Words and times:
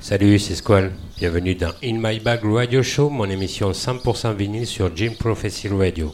Salut, 0.00 0.38
c'est 0.38 0.54
Squall. 0.54 0.92
Bienvenue 1.18 1.54
dans 1.54 1.72
In 1.82 1.98
My 2.00 2.20
Bag 2.20 2.40
Radio 2.44 2.82
Show, 2.82 3.10
mon 3.10 3.28
émission 3.28 3.72
100% 3.72 4.34
vinyle 4.34 4.66
sur 4.66 4.94
Jim 4.96 5.12
Prophecy 5.18 5.68
Radio. 5.68 6.12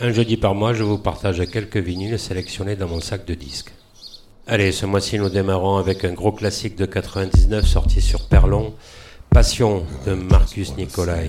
Un 0.00 0.12
jeudi 0.12 0.36
par 0.36 0.54
mois, 0.54 0.74
je 0.74 0.82
vous 0.82 0.98
partage 0.98 1.42
quelques 1.50 1.76
vinyles 1.76 2.18
sélectionnés 2.18 2.76
dans 2.76 2.88
mon 2.88 3.00
sac 3.00 3.24
de 3.24 3.34
disques. 3.34 3.72
Allez, 4.52 4.70
ce 4.70 4.84
mois-ci, 4.84 5.18
nous 5.18 5.30
démarrons 5.30 5.78
avec 5.78 6.04
un 6.04 6.12
gros 6.12 6.30
classique 6.30 6.76
de 6.76 6.84
99 6.84 7.66
sorti 7.66 8.02
sur 8.02 8.28
Perlon, 8.28 8.74
Passion 9.30 9.82
de 10.04 10.12
Marcus 10.12 10.76
Nicolai. 10.76 11.26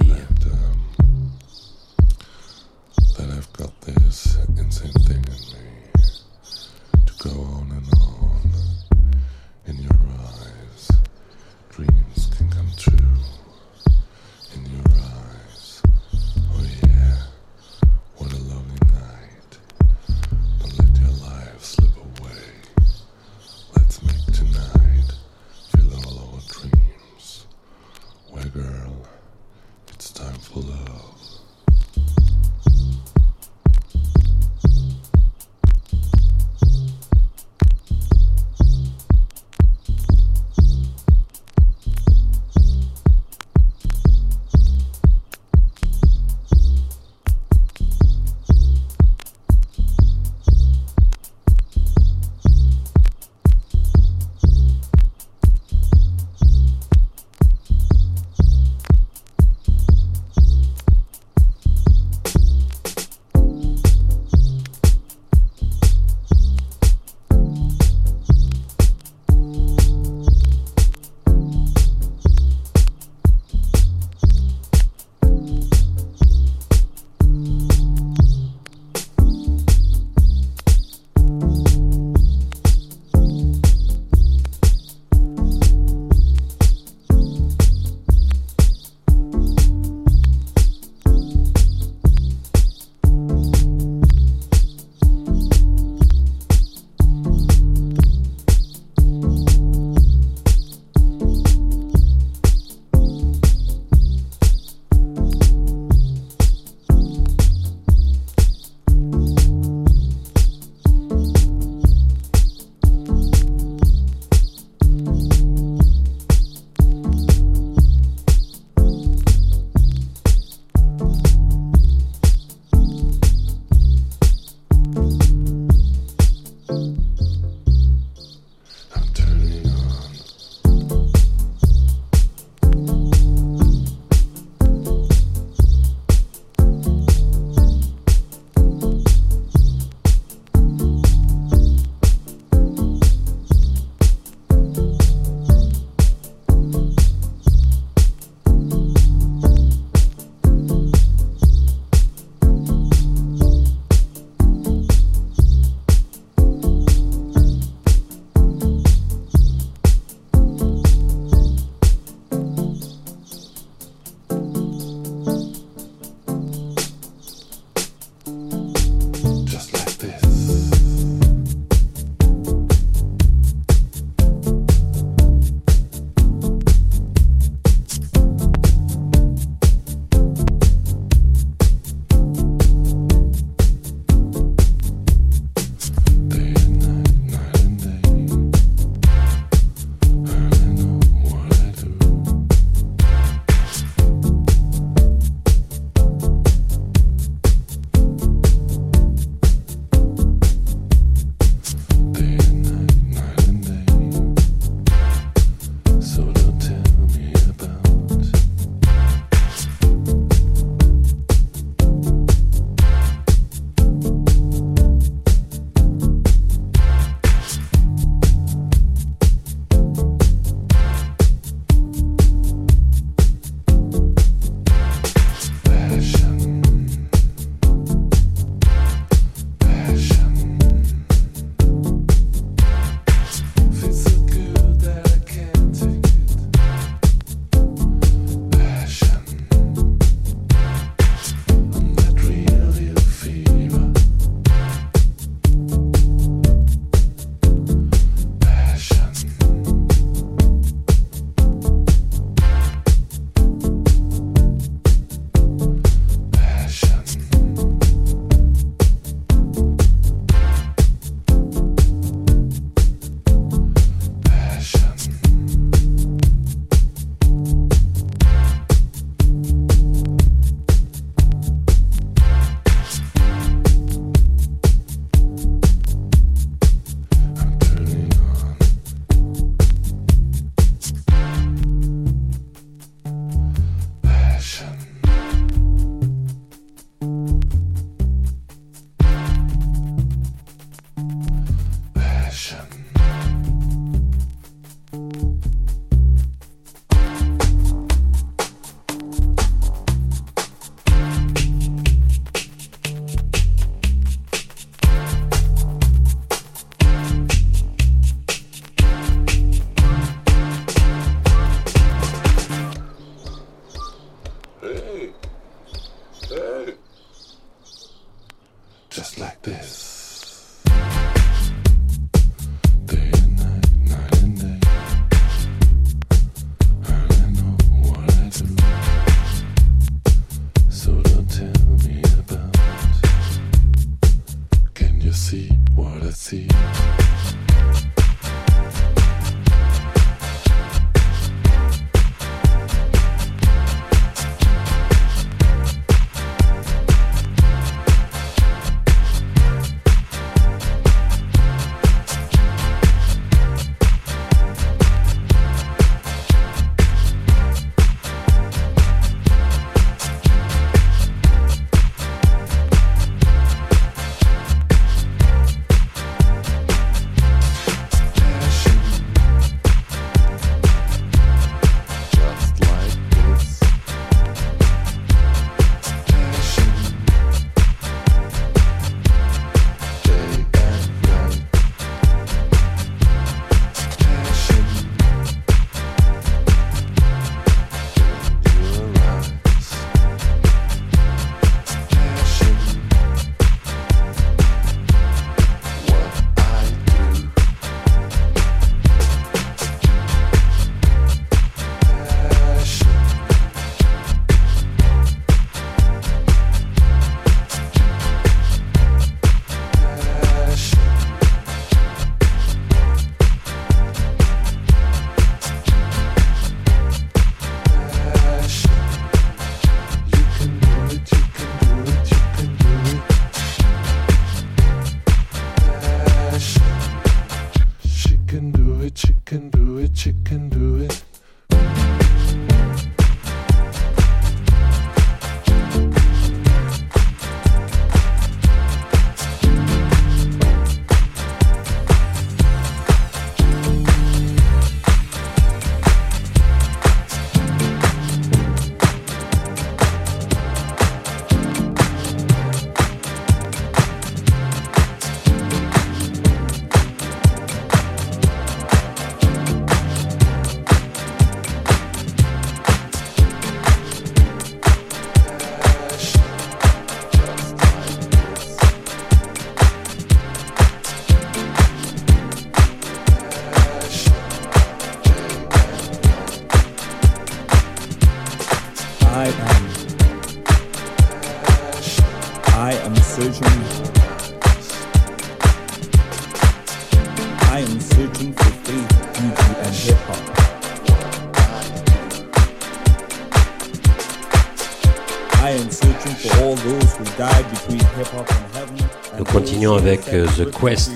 The 500.35 500.49
Quest 500.51 500.89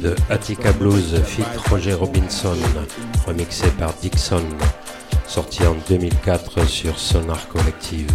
de 0.00 0.16
Attica 0.30 0.72
Blues 0.72 1.14
feat 1.24 1.46
Roger 1.70 1.94
Robinson, 1.94 2.56
remixé 3.24 3.68
par 3.78 3.94
Dixon, 4.02 4.42
sorti 5.28 5.64
en 5.64 5.76
2004 5.88 6.66
sur 6.66 6.98
Sonar 6.98 7.46
Collective. 7.48 8.10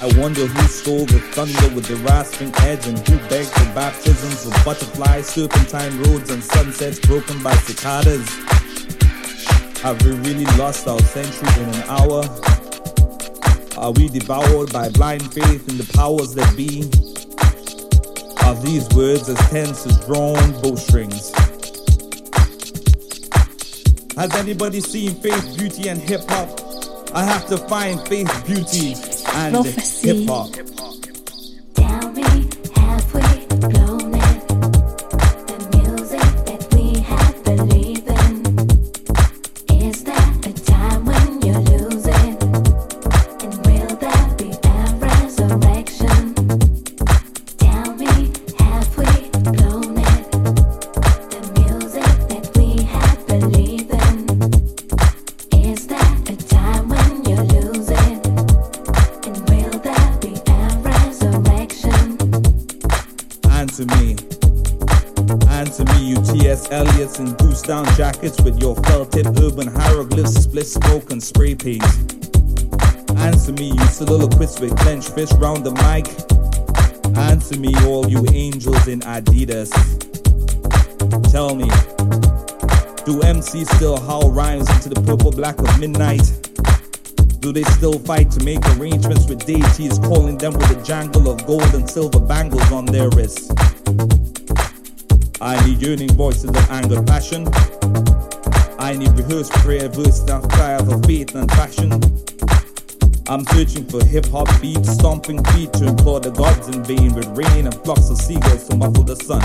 I 0.00 0.06
wonder 0.18 0.46
who 0.46 0.66
stole 0.66 1.04
the 1.04 1.20
thunder 1.32 1.74
with 1.74 1.86
the 1.88 1.96
rasping 2.08 2.52
edge 2.64 2.86
and 2.86 2.98
who 3.06 3.18
begged 3.28 3.50
for 3.50 3.74
baptisms 3.74 4.46
of 4.46 4.64
butterflies, 4.64 5.26
serpentine 5.26 6.02
roads 6.04 6.30
and 6.30 6.42
sunsets 6.42 6.98
broken 7.00 7.42
by 7.42 7.54
cicadas. 7.56 8.26
Have 9.82 10.00
we 10.06 10.12
really 10.12 10.46
lost 10.56 10.88
our 10.88 11.00
century 11.00 11.48
in 11.62 11.68
an 11.68 11.82
hour? 11.88 12.24
Are 13.76 13.92
we 13.92 14.08
devoured 14.08 14.72
by 14.72 14.88
blind 14.88 15.32
faith 15.34 15.68
in 15.68 15.76
the 15.76 15.90
powers 15.92 16.34
that 16.34 16.56
be? 16.56 16.88
Are 18.46 18.54
these 18.54 18.88
words 18.90 19.28
as 19.28 19.36
tense 19.50 19.84
as 19.86 20.06
drawn 20.06 20.52
bowstrings? 20.62 21.32
Has 24.16 24.32
anybody 24.36 24.80
seen 24.80 25.16
faith, 25.16 25.58
beauty, 25.58 25.88
and 25.88 26.00
hip 26.00 26.20
hop? 26.28 26.60
I 27.12 27.24
have 27.24 27.46
to 27.48 27.58
find 27.58 28.00
faith, 28.06 28.30
beauty, 28.46 28.94
and 29.34 29.66
hip 29.66 30.28
hop. 30.28 30.54
Jackets 67.66 68.40
with 68.42 68.60
your 68.60 68.76
felt 68.76 69.10
tip 69.10 69.26
urban 69.40 69.66
hieroglyphs, 69.66 70.44
split 70.44 70.66
smoke 70.66 71.10
and 71.10 71.20
spray 71.20 71.52
paint. 71.52 71.82
Answer 73.16 73.52
me, 73.54 73.72
you 73.72 73.86
soliloquists 73.86 74.60
with 74.60 74.76
clenched 74.78 75.10
fists 75.10 75.34
round 75.34 75.66
the 75.66 75.72
mic. 75.82 76.06
Answer 77.18 77.58
me, 77.58 77.74
all 77.84 78.08
you 78.08 78.24
angels 78.32 78.86
in 78.86 79.00
Adidas. 79.00 79.72
Tell 81.32 81.56
me, 81.56 81.64
do 83.04 83.18
MCs 83.26 83.74
still 83.74 83.98
howl 83.98 84.30
rhymes 84.30 84.70
into 84.70 84.88
the 84.88 85.02
purple 85.04 85.32
black 85.32 85.58
of 85.58 85.80
midnight? 85.80 86.22
Do 87.40 87.52
they 87.52 87.64
still 87.64 87.98
fight 87.98 88.30
to 88.32 88.44
make 88.44 88.64
arrangements 88.76 89.26
with 89.28 89.44
deities, 89.44 89.98
calling 89.98 90.38
them 90.38 90.52
with 90.52 90.70
a 90.70 90.82
jangle 90.84 91.28
of 91.28 91.44
gold 91.46 91.74
and 91.74 91.90
silver 91.90 92.20
bangles 92.20 92.70
on 92.70 92.86
their 92.86 93.08
wrists? 93.10 93.55
I 95.46 95.64
need 95.64 95.80
yearning 95.80 96.12
voices 96.14 96.50
of 96.50 96.70
anger, 96.72 97.00
passion. 97.04 97.46
I 98.80 98.96
need 98.98 99.12
rehearsed 99.12 99.52
prayer, 99.52 99.88
verse 99.88 100.18
and 100.28 100.42
cries 100.50 100.88
of 100.88 101.06
faith 101.06 101.36
and 101.36 101.48
passion. 101.48 101.92
I'm 103.28 103.44
searching 103.54 103.86
for 103.86 104.04
hip 104.04 104.26
hop 104.26 104.48
beats, 104.60 104.90
stomping 104.94 105.44
feet 105.44 105.72
to 105.74 105.86
implore 105.86 106.18
the 106.18 106.32
gods 106.32 106.66
in 106.66 106.82
vain 106.82 107.14
with 107.14 107.28
rain 107.28 107.66
and 107.66 107.74
flocks 107.84 108.10
of 108.10 108.16
seagulls 108.16 108.66
to 108.70 108.76
muffle 108.76 109.04
the 109.04 109.14
sun. 109.14 109.40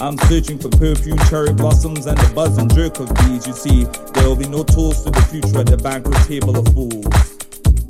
I'm 0.00 0.18
searching 0.28 0.58
for 0.58 0.70
perfume, 0.70 1.18
cherry 1.30 1.52
blossoms, 1.52 2.06
and 2.06 2.18
the 2.18 2.34
buzz 2.34 2.58
and 2.58 2.68
jerk 2.74 2.98
of 2.98 3.14
bees. 3.14 3.46
You 3.46 3.52
see, 3.52 3.84
there'll 4.12 4.34
be 4.34 4.48
no 4.48 4.64
tools 4.64 5.04
to 5.04 5.12
the 5.12 5.22
future 5.22 5.60
at 5.60 5.66
the 5.66 5.76
banquet 5.76 6.18
table 6.26 6.58
of 6.58 6.66
fools. 6.74 7.06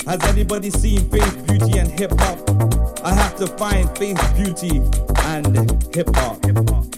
Has 0.05 0.23
anybody 0.25 0.69
seen 0.69 1.09
faith, 1.09 1.47
beauty, 1.47 1.79
and 1.79 1.91
hip 1.99 2.13
hop? 2.19 2.46
I 3.07 3.15
have 3.15 3.37
to 3.37 3.47
find 3.47 3.89
faith, 3.97 4.21
beauty, 4.35 4.83
and 5.27 5.47
hip 5.95 6.09
hop. 6.17 6.96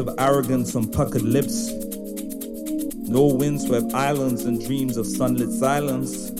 Of 0.00 0.10
arrogance 0.18 0.74
on 0.74 0.90
puckered 0.90 1.22
lips. 1.22 1.70
No 3.08 3.26
windswept 3.26 3.94
islands 3.94 4.44
and 4.44 4.60
dreams 4.66 4.96
of 4.96 5.06
sunlit 5.06 5.50
silence. 5.50 6.32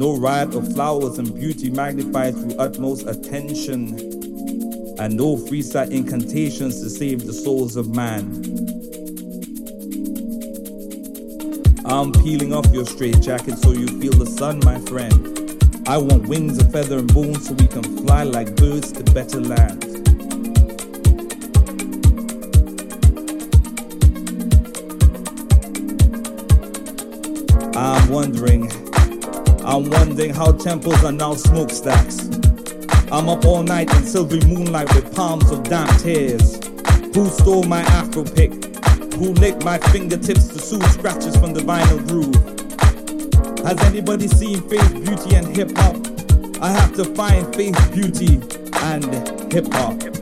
no 0.00 0.16
riot 0.16 0.54
of 0.54 0.72
flowers 0.72 1.18
and 1.18 1.34
beauty 1.34 1.70
magnified 1.70 2.34
through 2.34 2.56
utmost 2.58 3.06
attention, 3.06 3.98
and 4.98 5.14
no 5.14 5.36
freestyle 5.36 5.90
incantations 5.90 6.80
to 6.80 6.88
save 6.90 7.26
the 7.26 7.32
souls 7.32 7.76
of 7.76 7.94
man. 7.94 8.24
I'm 11.84 12.12
peeling 12.12 12.54
off 12.54 12.66
your 12.72 12.86
straitjacket 12.86 13.58
so 13.58 13.72
you 13.72 13.88
feel 14.00 14.12
the 14.12 14.26
sun, 14.26 14.60
my 14.64 14.78
friend. 14.80 15.26
I 15.86 15.98
want 15.98 16.28
wings 16.28 16.58
of 16.58 16.70
feather 16.70 16.98
and 16.98 17.12
bone 17.12 17.34
so 17.40 17.52
we 17.54 17.66
can 17.66 17.82
fly 18.06 18.22
like 18.22 18.54
birds 18.56 18.92
to 18.92 19.02
better 19.12 19.40
lands. 19.40 19.89
Wondering, 28.20 28.70
I'm 29.64 29.88
wondering 29.88 30.34
how 30.34 30.52
temples 30.52 31.02
are 31.04 31.10
now 31.10 31.34
smokestacks. 31.34 32.28
I'm 33.10 33.30
up 33.30 33.46
all 33.46 33.62
night 33.62 33.90
in 33.94 34.04
silvery 34.04 34.40
moonlight 34.40 34.94
with 34.94 35.14
palms 35.16 35.50
of 35.50 35.62
damp 35.62 35.90
tears. 36.02 36.62
Who 37.14 37.30
stole 37.30 37.62
my 37.62 37.80
afro 37.80 38.24
pick? 38.24 38.52
Who 39.14 39.32
licked 39.32 39.64
my 39.64 39.78
fingertips 39.78 40.48
to 40.48 40.58
soothe 40.58 40.84
scratches 40.90 41.34
from 41.34 41.54
the 41.54 41.60
vinyl 41.60 42.06
groove? 42.08 42.36
Has 43.64 43.80
anybody 43.84 44.28
seen 44.28 44.68
faith, 44.68 44.92
beauty, 45.02 45.36
and 45.36 45.56
hip 45.56 45.70
hop? 45.78 45.96
I 46.60 46.72
have 46.72 46.94
to 46.96 47.06
find 47.14 47.54
faith, 47.56 47.78
beauty, 47.94 48.34
and 48.82 49.02
hip 49.50 49.72
hop. 49.72 50.19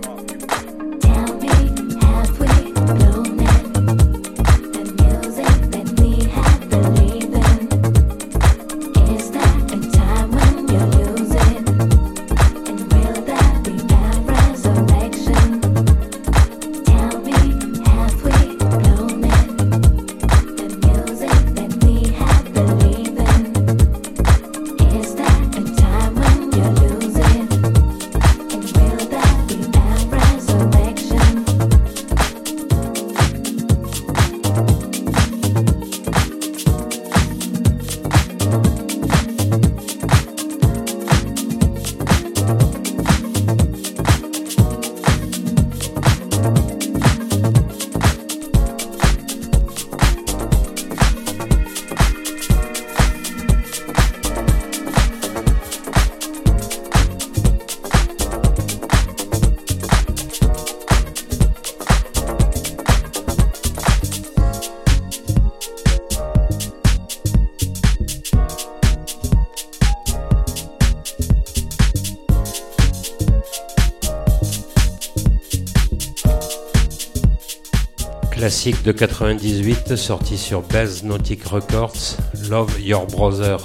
Classique 78.58 78.82
de 78.82 78.90
98 78.90 79.94
sorti 79.94 80.36
sur 80.36 80.62
Bells 80.62 81.04
Nautic 81.04 81.44
Records, 81.44 82.16
Love 82.50 82.80
Your 82.80 83.06
Brother 83.06 83.56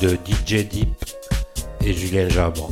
de 0.00 0.16
DJ 0.26 0.66
Deep 0.66 0.88
et 1.84 1.92
Julien 1.92 2.30
Jabre. 2.30 2.70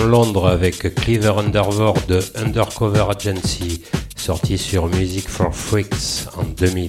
Londres 0.00 0.46
avec 0.46 0.94
Cleaver 0.94 1.38
Underwood 1.38 2.06
de 2.08 2.20
Undercover 2.36 3.04
Agency, 3.10 3.82
sorti 4.16 4.58
sur 4.58 4.86
Music 4.86 5.28
for 5.28 5.54
Freaks 5.54 6.26
en 6.36 6.44
2000. 6.44 6.88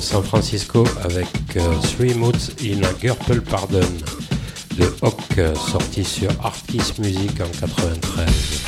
San 0.00 0.22
Francisco 0.22 0.84
avec 1.02 1.26
euh, 1.56 1.60
Three 1.96 2.14
Moods 2.14 2.50
in 2.62 2.82
a 2.82 2.92
Gurple 3.00 3.40
Pardon 3.40 3.80
de 4.76 4.84
Hawk 5.02 5.56
sorti 5.70 6.04
sur 6.04 6.30
Artist 6.42 6.98
Music 6.98 7.40
en 7.40 7.48
93. 7.60 8.61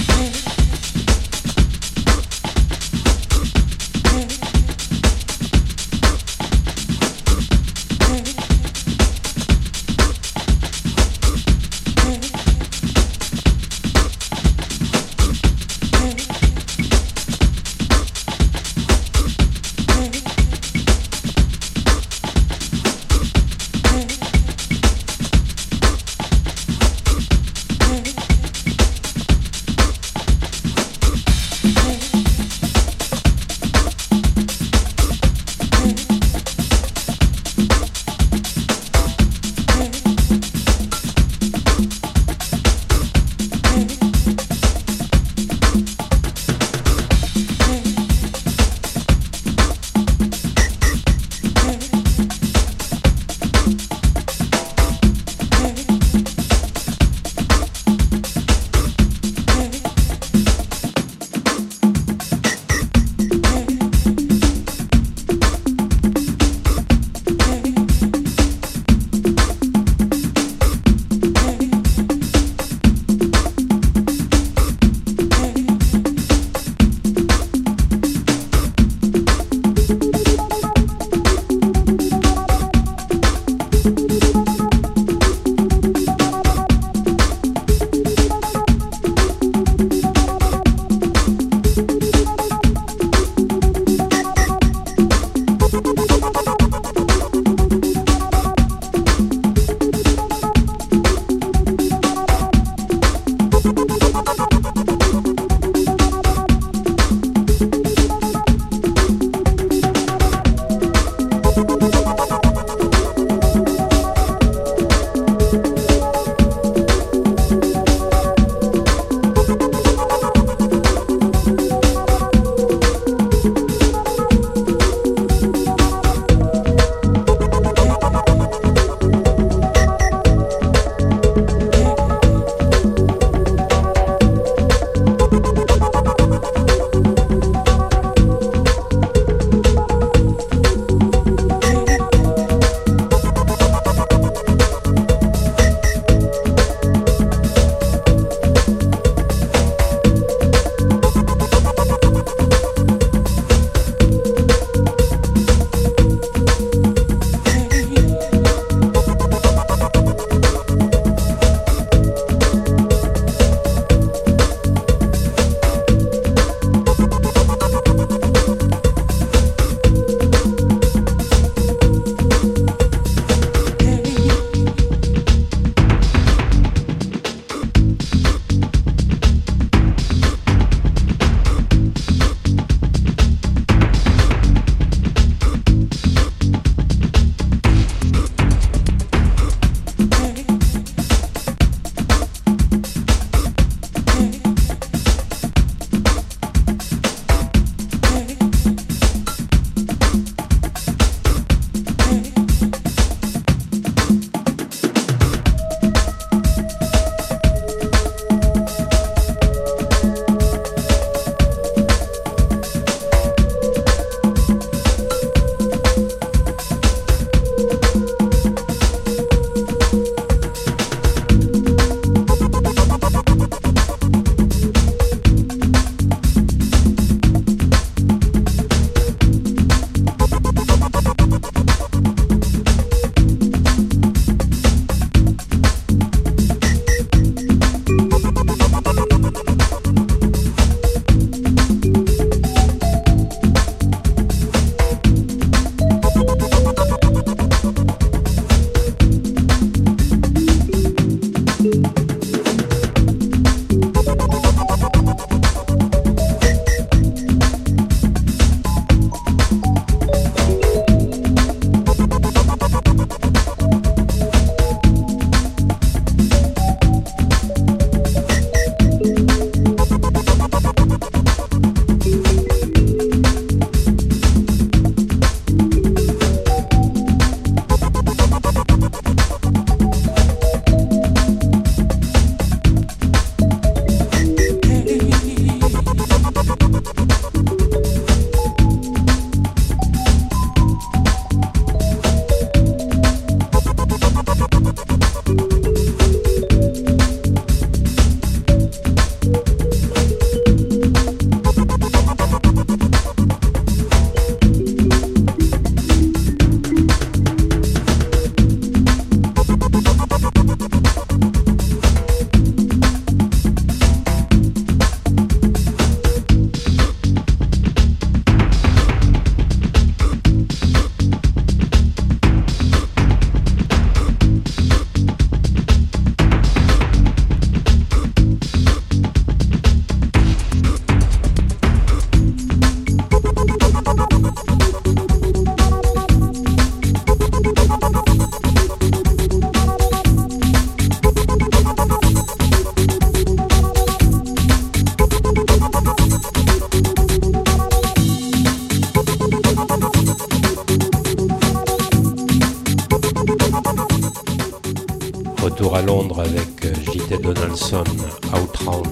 À 355.73 355.83
Londres 355.83 356.21
avec 356.21 356.67
euh, 356.67 356.75
J.T. 356.93 357.19
Donaldson, 357.19 357.85
Outround, 358.33 358.87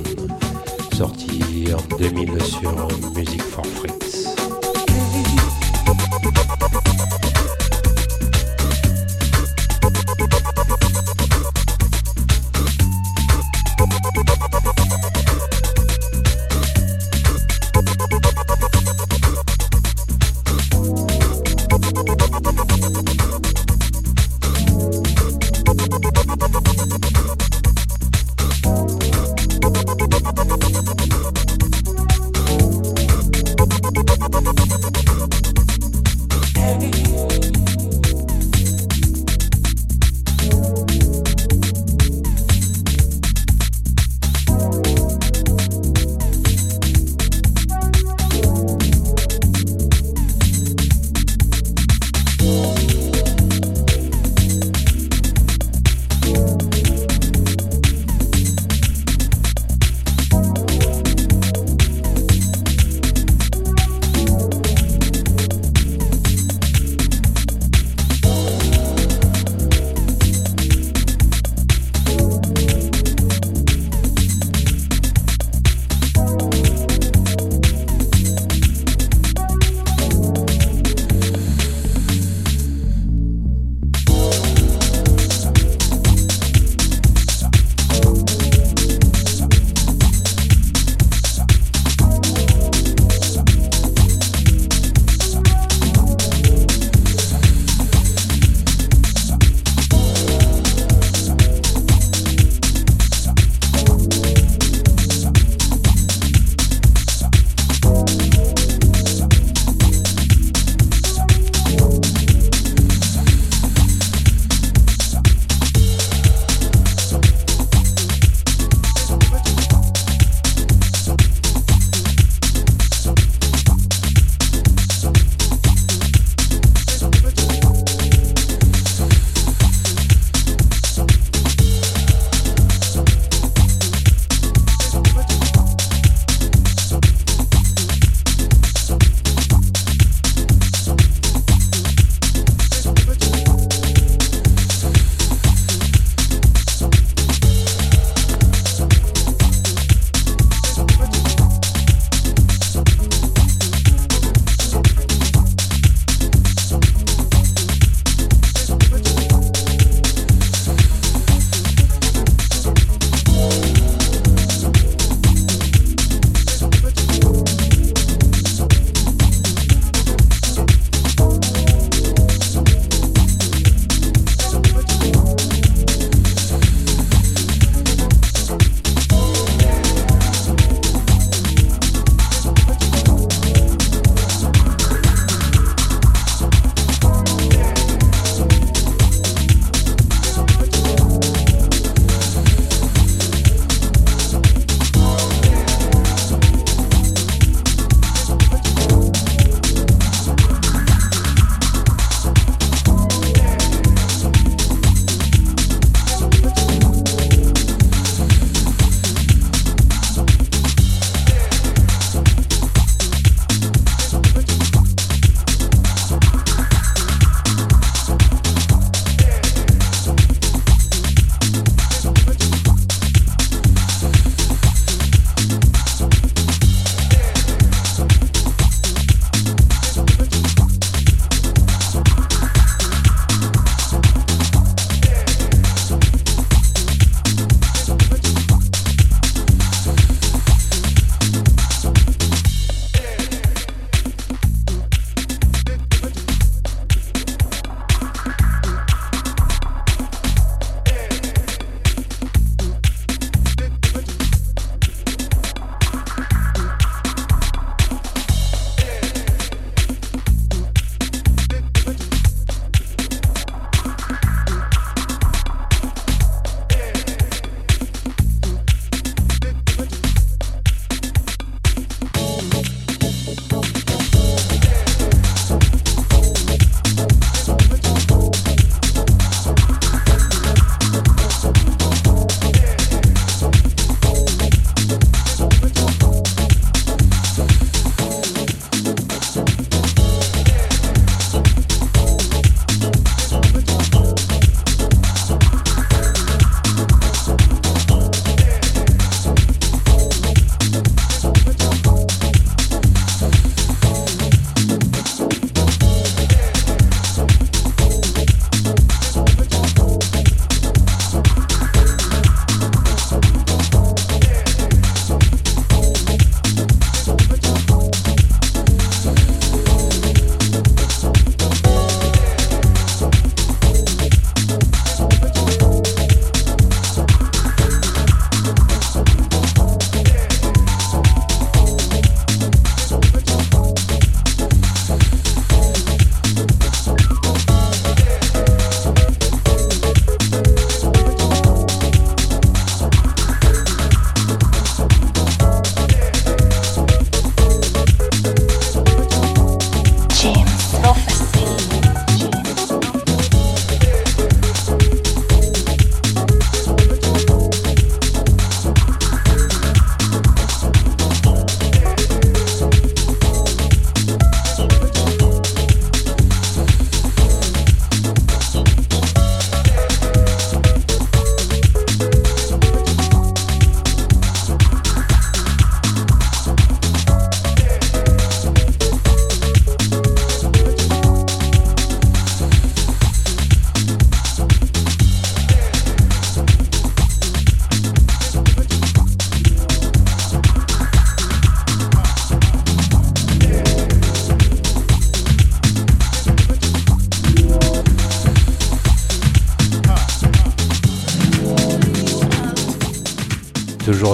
sorti 0.96 1.66
en 1.72 1.96
2000 1.96 2.42
sur 2.42 2.72
Music 3.14 3.42
for 3.42 3.64
Freaks. 3.64 4.11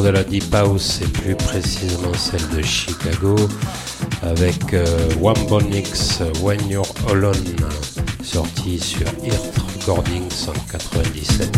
De 0.02 0.10
la 0.10 0.22
Deep 0.22 0.54
House 0.54 1.00
et 1.02 1.06
plus 1.06 1.34
précisément 1.34 2.12
celle 2.14 2.46
de 2.56 2.62
Chicago 2.62 3.36
avec 4.22 4.74
euh, 4.74 4.84
Wambonix 5.20 6.20
When 6.42 6.60
You're 6.68 6.86
Alone 7.10 7.56
sorti 8.22 8.78
sur 8.78 9.06
Earth 9.24 9.58
Recordings 9.80 10.48
en 10.48 10.52
97. 10.70 11.56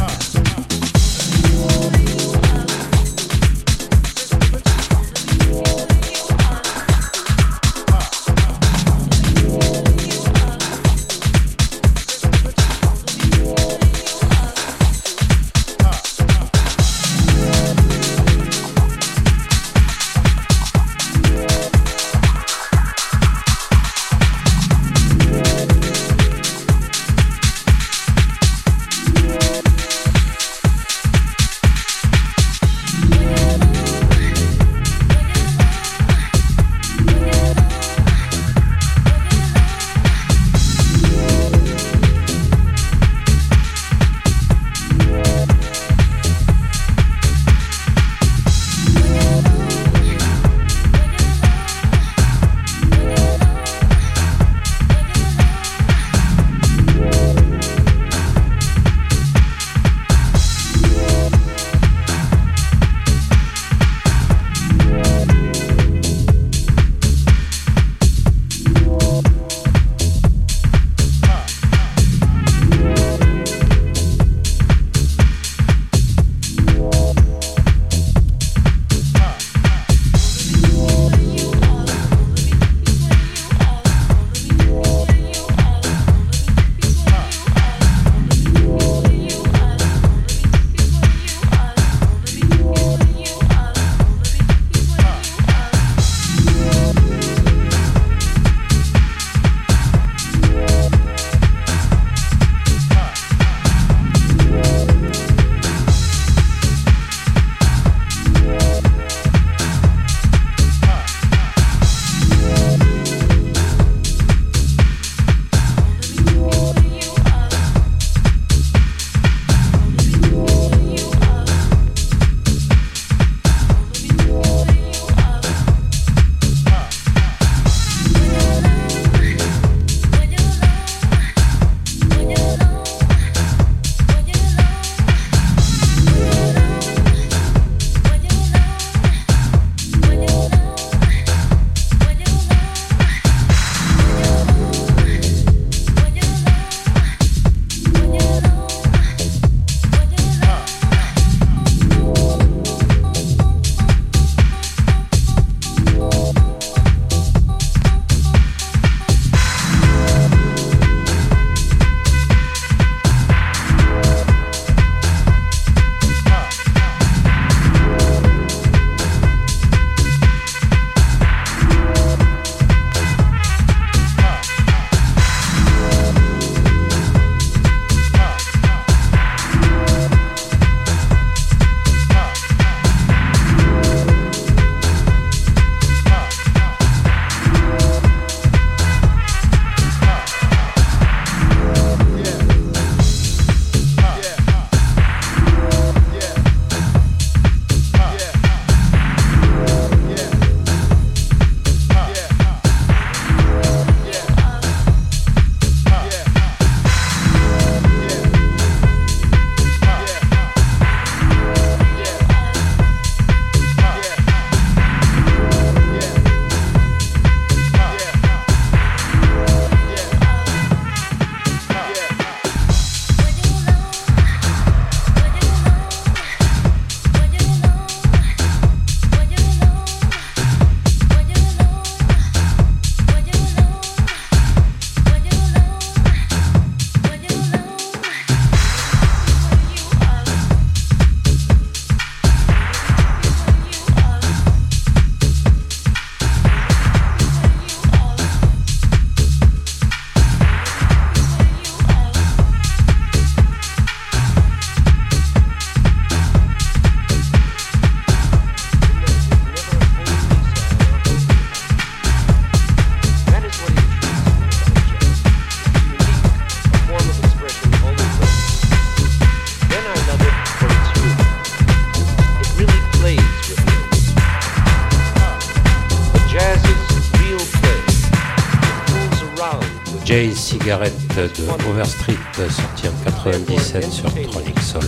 97 283.31 283.93
sur 283.93 284.11
Tronic 284.11 284.59
Soul. 284.59 284.83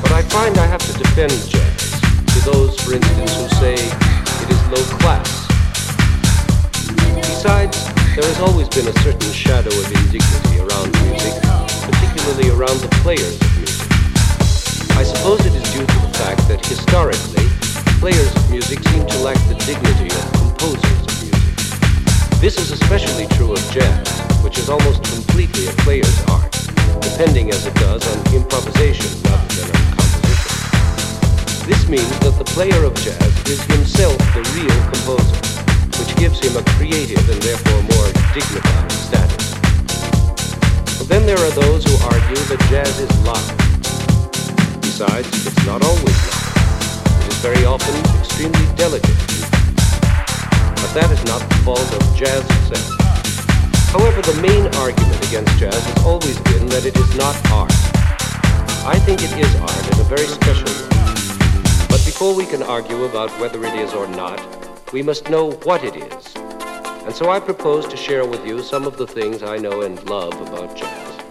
But 0.00 0.12
I 0.12 0.22
find 0.30 0.56
I 0.56 0.66
have 0.66 0.78
to 0.86 0.92
defend 0.96 1.32
jazz 1.50 1.90
to 2.34 2.50
those, 2.50 2.78
for 2.82 2.94
instance, 2.94 3.34
who 3.34 3.48
say 3.58 3.74
it 3.74 4.48
is 4.48 4.62
low 4.70 4.84
class. 5.02 5.26
Besides, 7.16 7.82
there 8.14 8.22
has 8.22 8.38
always 8.40 8.68
been 8.68 8.86
a 8.86 8.92
certain 9.02 9.32
shadow 9.32 9.74
of 9.74 9.86
indignity 9.90 10.62
around 10.62 10.94
music, 11.02 11.34
particularly 11.90 12.50
around 12.54 12.78
the 12.78 12.90
players 13.02 13.34
of 13.42 13.50
music. 13.58 13.90
I 14.94 15.02
suppose 15.02 15.44
it 15.46 15.54
is 15.54 15.66
due 15.74 15.82
to 15.82 15.98
the 15.98 16.12
fact 16.14 16.46
that 16.46 16.64
historically, 16.64 17.50
players 17.98 18.30
of 18.36 18.50
music 18.50 18.78
seem 18.86 19.04
to 19.04 19.18
lack 19.18 19.38
the 19.50 19.58
dignity 19.66 20.14
of 20.14 20.22
composers 20.38 21.00
of 21.02 21.14
music. 21.26 22.38
This 22.38 22.54
is 22.58 22.70
especially 22.70 23.26
true 23.34 23.52
of 23.52 23.62
jazz, 23.72 24.21
which 24.42 24.58
is 24.58 24.68
almost 24.68 25.02
completely 25.04 25.66
a 25.68 25.72
player's 25.86 26.20
art, 26.26 26.50
depending 27.00 27.50
as 27.50 27.64
it 27.66 27.74
does 27.76 28.02
on 28.10 28.34
improvisation 28.34 29.06
rather 29.22 29.54
than 29.54 29.70
on 29.70 29.82
composition. 29.94 31.66
This 31.66 31.88
means 31.88 32.10
that 32.20 32.34
the 32.36 32.44
player 32.50 32.84
of 32.84 32.94
jazz 32.96 33.32
is 33.46 33.62
himself 33.70 34.18
the 34.34 34.42
real 34.58 34.78
composer, 34.90 35.38
which 36.02 36.12
gives 36.18 36.42
him 36.42 36.58
a 36.58 36.64
creative 36.74 37.22
and 37.30 37.40
therefore 37.42 37.80
more 37.94 38.08
dignified 38.34 38.90
status. 38.90 39.54
But 40.98 41.08
then 41.08 41.24
there 41.24 41.38
are 41.38 41.54
those 41.54 41.86
who 41.86 41.94
argue 42.10 42.42
that 42.50 42.60
jazz 42.68 42.98
is 42.98 43.12
loud. 43.22 43.46
Besides, 44.82 45.30
it's 45.46 45.66
not 45.66 45.82
always 45.82 46.18
loud. 46.26 46.42
It 47.22 47.32
is 47.32 47.38
very 47.38 47.64
often 47.64 47.94
extremely 48.18 48.66
delicate. 48.74 49.16
But 50.82 50.90
that 50.98 51.10
is 51.14 51.22
not 51.30 51.40
the 51.48 51.54
fault 51.62 51.88
of 51.94 52.02
jazz 52.16 52.42
itself. 52.42 53.01
However, 53.92 54.22
the 54.22 54.40
main 54.40 54.66
argument 54.76 55.28
against 55.28 55.58
jazz 55.58 55.84
has 55.84 56.04
always 56.06 56.38
been 56.40 56.66
that 56.68 56.86
it 56.86 56.96
is 56.96 57.14
not 57.14 57.36
art. 57.52 57.70
I 58.86 58.98
think 58.98 59.22
it 59.22 59.36
is 59.36 59.54
art 59.56 59.92
in 59.92 60.00
a 60.00 60.04
very 60.04 60.26
special 60.26 60.64
way. 60.64 60.88
But 61.88 62.02
before 62.06 62.34
we 62.34 62.46
can 62.46 62.62
argue 62.62 63.04
about 63.04 63.28
whether 63.38 63.62
it 63.66 63.74
is 63.74 63.92
or 63.92 64.08
not, 64.08 64.40
we 64.94 65.02
must 65.02 65.28
know 65.28 65.50
what 65.64 65.84
it 65.84 65.94
is. 65.94 66.34
And 67.04 67.14
so 67.14 67.30
I 67.30 67.38
propose 67.38 67.86
to 67.88 67.96
share 67.98 68.24
with 68.24 68.46
you 68.46 68.62
some 68.62 68.86
of 68.86 68.96
the 68.96 69.06
things 69.06 69.42
I 69.42 69.58
know 69.58 69.82
and 69.82 70.02
love 70.08 70.40
about 70.40 70.74
jazz. 70.74 71.21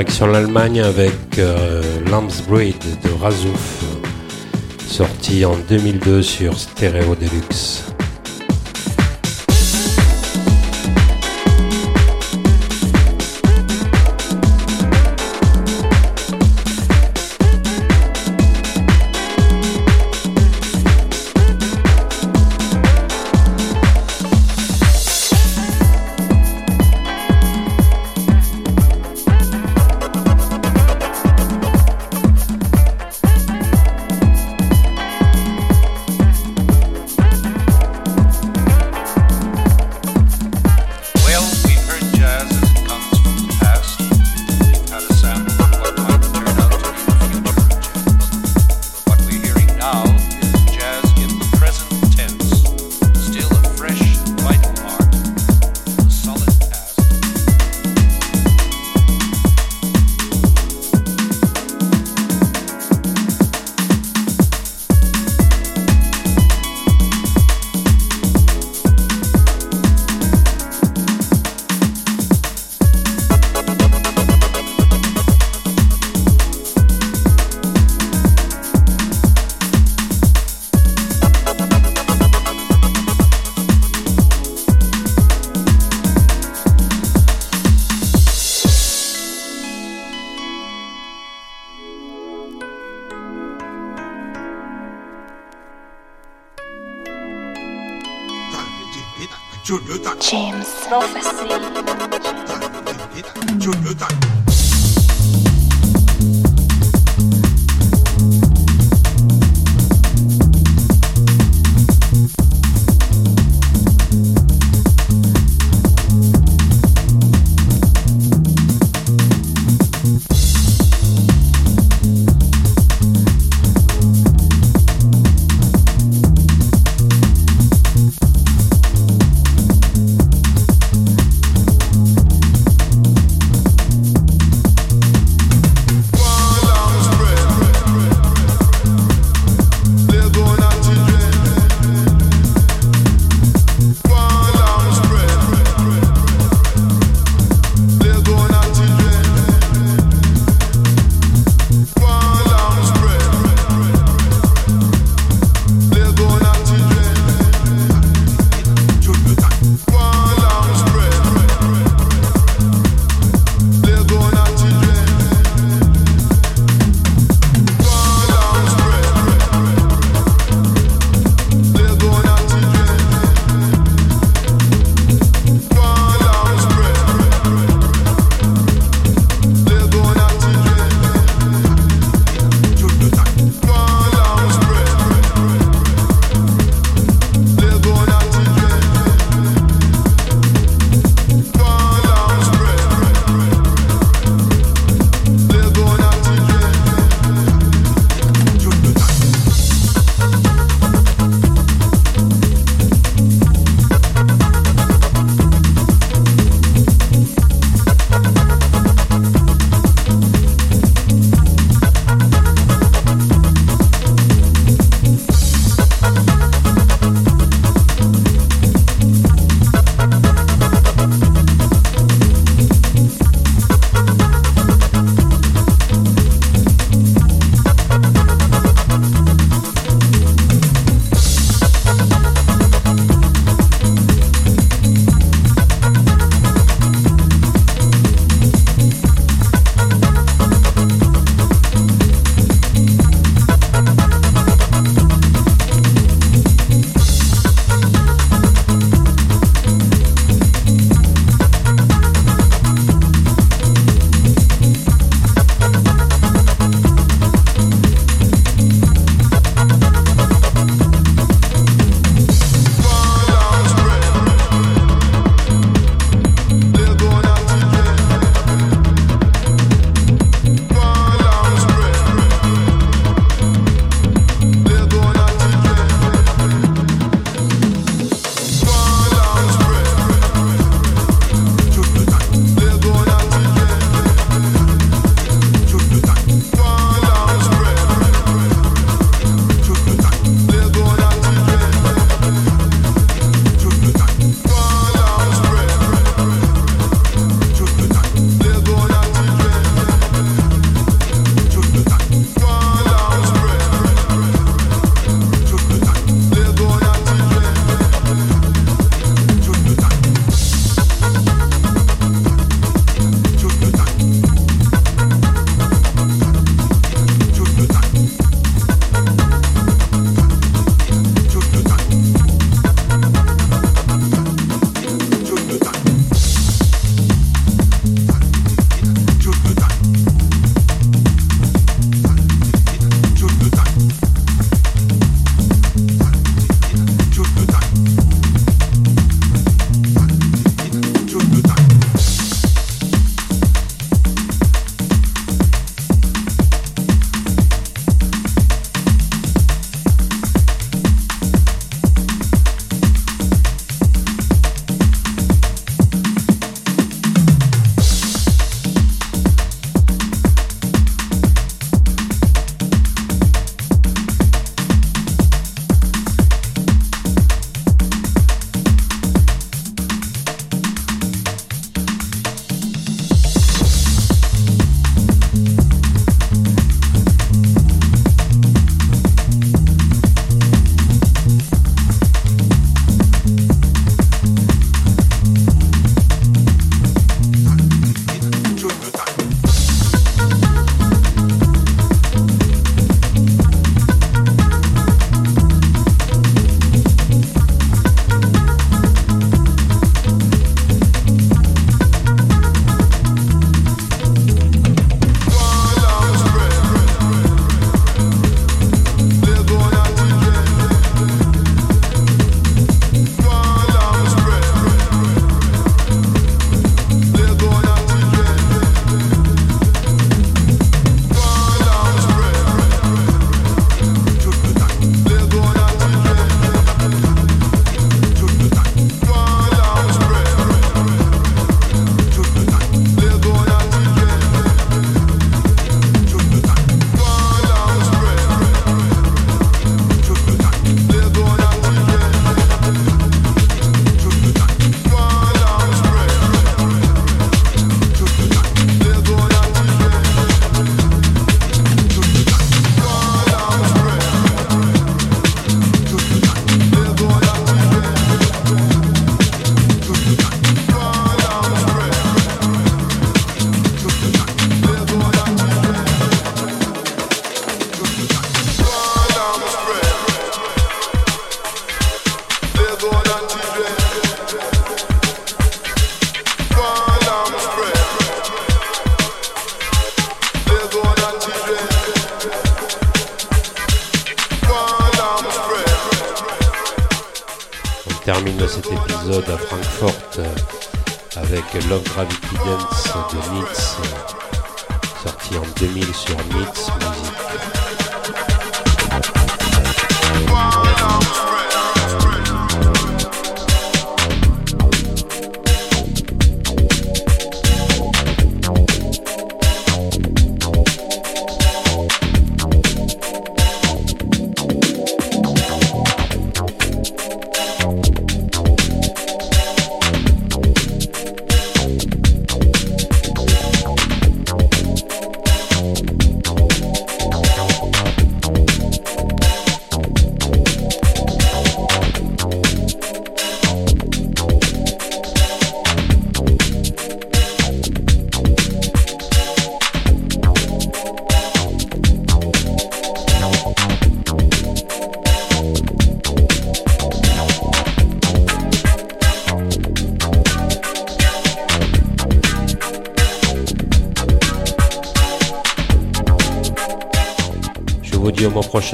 Direction 0.00 0.28
l'Allemagne 0.28 0.80
avec 0.80 1.12
euh, 1.38 1.82
Breed 2.48 2.74
de 3.04 3.10
Razouf, 3.20 3.84
sorti 4.88 5.44
en 5.44 5.58
2002 5.68 6.22
sur 6.22 6.58
Stereo 6.58 7.14
Deluxe. 7.14 7.84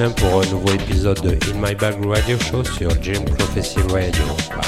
Pour 0.04 0.42
un 0.42 0.46
nouveau 0.50 0.74
épisode 0.74 1.20
de 1.22 1.30
In 1.50 1.58
My 1.58 1.74
Bag 1.74 1.94
Radio 2.04 2.38
Show 2.38 2.62
sur 2.64 2.90
Jim 3.02 3.22
Prophecy 3.38 3.78
Radio. 3.90 4.65